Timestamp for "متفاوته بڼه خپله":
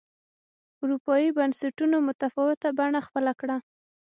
2.07-3.31